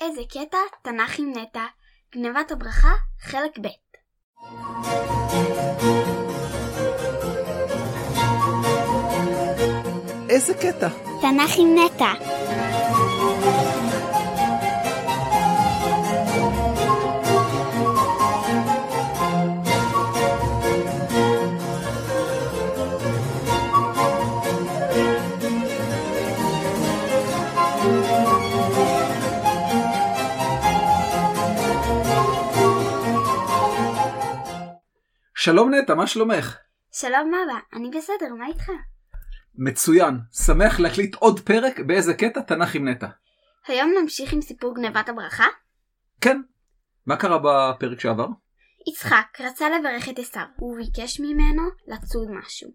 [0.00, 1.64] איזה קטע, תנ"ך עם נטע,
[2.14, 3.66] גנבת הברכה, חלק ב'.
[10.30, 10.88] איזה קטע.
[11.20, 12.35] תנ"ך עם נטע.
[35.46, 36.56] שלום נטע, מה שלומך?
[36.92, 38.70] שלום אבא, אני בסדר, מה איתך?
[39.54, 40.14] מצוין,
[40.46, 43.06] שמח להקליט עוד פרק באיזה קטע תנ"ך עם נטע.
[43.66, 45.46] היום נמשיך עם סיפור גנבת הברכה.
[46.20, 46.42] כן.
[47.06, 48.26] מה קרה בפרק שעבר?
[48.88, 52.70] יצחק רצה לברך את עשיו, הוא ביקש ממנו לצוד משהו.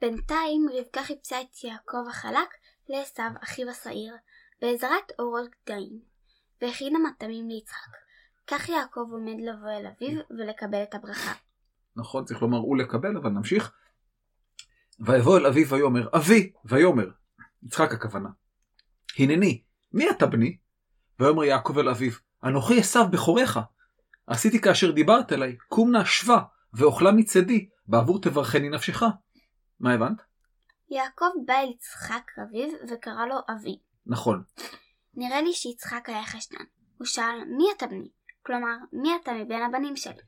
[0.00, 2.48] בינתיים רבקה חיפשה את יעקב החלק
[2.88, 4.14] לעשיו אחיו השעיר,
[4.62, 6.00] בעזרת אורות גאים,
[6.62, 8.05] והכינה מטעמים ליצחק.
[8.46, 11.32] כך יעקב עומד לבוא אל אביו ולקבל את הברכה.
[11.96, 13.72] נכון, צריך לומר הוא לקבל, אבל נמשיך.
[15.00, 17.10] ויבוא אל אביו ויאמר, אבי, ויאמר,
[17.62, 18.28] יצחק הכוונה,
[19.18, 20.56] הנני, מי אתה בני?
[21.20, 22.12] ויאמר יעקב אל אביו,
[22.44, 23.58] אנוכי עשיו בכורך.
[24.26, 29.02] עשיתי כאשר דיברת אליי, קום נא שבה, ואוכלה מצדי, בעבור תברכני נפשך.
[29.80, 30.22] מה הבנת?
[30.90, 33.78] יעקב בא אל יצחק אביו וקרא לו אבי.
[34.06, 34.42] נכון.
[35.14, 36.64] נראה לי שיצחק היה חשדן.
[36.98, 38.08] הוא שאל, מי אתה בני?
[38.46, 40.22] כלומר, מי אתה מבין הבנים שלי?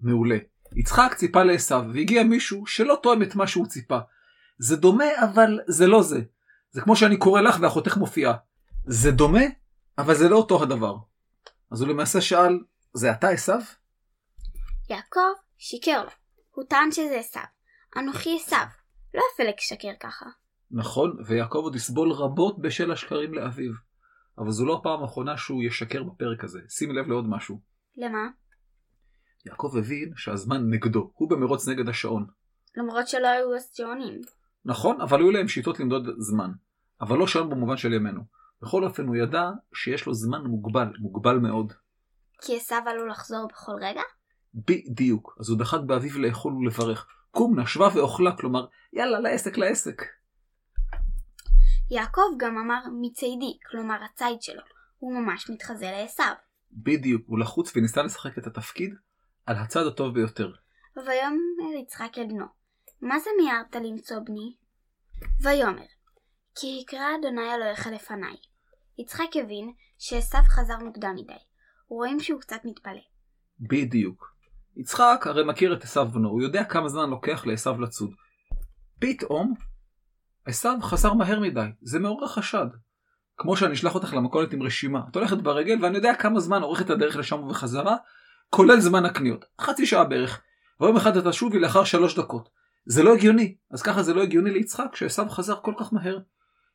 [0.00, 0.36] מעולה.
[0.76, 3.98] יצחק ציפה לעשו, והגיע מישהו שלא תואם את מה שהוא ציפה.
[4.58, 6.20] זה דומה, אבל זה לא זה.
[6.70, 8.34] זה כמו שאני קורא לך ואחותך מופיעה.
[8.86, 9.42] זה דומה,
[9.98, 10.96] אבל זה לא אותו הדבר.
[11.70, 12.60] אז הוא למעשה שאל,
[12.92, 13.52] זה אתה עשו?
[14.90, 15.20] יעקב
[15.58, 16.10] שיקר לו.
[16.50, 17.40] הוא טען שזה עשו.
[17.96, 18.56] אנוכי עשו.
[19.14, 20.26] לא יפה לשקר ככה.
[20.70, 23.72] נכון, ויעקב עוד יסבול רבות בשל השקרים לאביו.
[24.38, 26.60] אבל זו לא הפעם האחרונה שהוא ישקר בפרק הזה.
[26.68, 27.60] שים לב לעוד משהו.
[27.96, 28.28] למה?
[29.46, 32.26] יעקב הבין שהזמן נגדו, הוא במרוץ נגד השעון.
[32.76, 34.20] למרות שלא היו אז שעונים.
[34.64, 36.50] נכון, אבל היו להם שיטות למדוד זמן.
[37.00, 38.20] אבל לא שעון במובן של ימינו.
[38.62, 41.72] בכל אופן הוא ידע שיש לו זמן מוגבל, מוגבל מאוד.
[42.40, 44.02] כי עשו עלול לחזור בכל רגע?
[44.54, 45.36] בדיוק.
[45.40, 47.06] אז הוא דחק באביו לאכול ולברך.
[47.30, 50.02] קום נא שבה ואוכלה, כלומר, יאללה, לעסק, לעסק.
[51.90, 54.62] יעקב גם אמר מציידי, כלומר הציד שלו.
[54.98, 56.22] הוא ממש מתחזה לעשו.
[56.72, 58.94] בדיוק, הוא לחוץ וניסה לשחק את התפקיד
[59.46, 60.52] על הצד הטוב ביותר.
[60.96, 62.46] ויאמר יצחק אל בנו,
[63.02, 64.56] מה זה מיהרת למצוא בני?
[65.42, 65.86] ויאמר,
[66.54, 68.36] כי יקרא אדוני אלוהיך לפניי.
[68.98, 71.32] יצחק הבין שעשו חזר מוקדם מדי.
[71.88, 73.00] רואים שהוא קצת מתפלא.
[73.60, 74.34] בדיוק.
[74.76, 78.10] יצחק הרי מכיר את עשו בנו, הוא יודע כמה זמן לוקח לעשו לצוד.
[79.00, 79.54] פתאום,
[80.46, 82.66] עשו חזר מהר מדי, זה מעורר חשד.
[83.36, 85.00] כמו שאני אשלח אותך למכולת עם רשימה.
[85.10, 87.96] את הולכת ברגל ואני יודע כמה זמן עורכת הדרך לשם ובחזרה,
[88.50, 89.44] כולל זמן הקניות.
[89.60, 90.42] חצי שעה בערך.
[90.80, 92.48] ויום אחד אתה שובי לאחר שלוש דקות.
[92.86, 93.56] זה לא הגיוני.
[93.70, 96.18] אז ככה זה לא הגיוני ליצחק שעשו חזר כל כך מהר.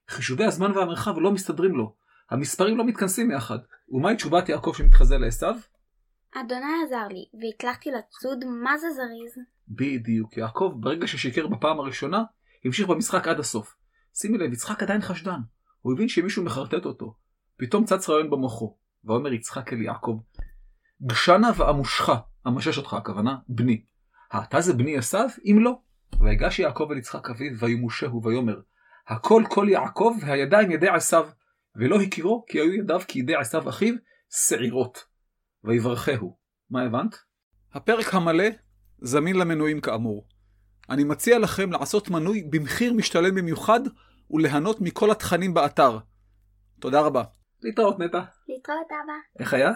[0.10, 1.96] חישובי הזמן והמרחב לא מסתדרים לו.
[2.30, 3.58] המספרים לא מתכנסים יחד.
[3.90, 5.48] ומהי תשובת יעקב שמתחזה לעשו?
[6.36, 9.46] אדוני עזר לי, והצלחתי לצוד מה זה זריז.
[9.68, 10.38] בדיוק.
[10.38, 12.24] יעקב, ברגע ששיקר בפעם הראשונה,
[12.66, 13.76] המשיך במשחק עד הסוף.
[14.14, 15.40] שימי לב, יצחק עדיין חשדן.
[15.82, 17.16] הוא הבין שמישהו מחרטט אותו.
[17.58, 18.78] פתאום צץ רעיון במוחו.
[19.04, 20.20] ואומר יצחק אל יעקב,
[21.04, 22.10] גשנה ואמושך,
[22.48, 23.84] אמשש אותך הכוונה, בני.
[24.32, 25.18] האתה זה בני עשו?
[25.46, 25.80] אם לא.
[26.20, 28.62] ויגש יעקב אל יצחק אביו וימושהו ויאמר,
[29.08, 31.18] הכל כל יעקב והידיים ידי עשו,
[31.76, 33.96] ולא הכירו כי היו ידיו כידי עשו אחיו
[34.30, 35.06] שעירות.
[35.64, 36.38] ויברכהו.
[36.70, 37.16] מה הבנת?
[37.74, 38.46] הפרק המלא
[39.02, 40.28] זמין למנויים כאמור.
[40.90, 43.80] אני מציע לכם לעשות מנוי במחיר משתלם במיוחד
[44.32, 45.98] וליהנות מכל התכנים באתר.
[46.80, 47.24] תודה רבה.
[47.62, 48.22] להתראות נטע.
[48.48, 49.14] להתראות אבא.
[49.40, 49.72] איך היה?